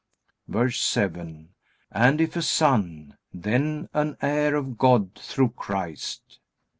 VERSE 0.47 0.79
7. 0.81 1.49
And 1.91 2.19
if 2.21 2.35
a 2.35 2.41
son, 2.41 3.19
then 3.31 3.87
an 3.93 4.17
heir 4.19 4.55
of 4.55 4.75
God 4.79 5.13
through 5.15 5.49
Christ. 5.49 6.39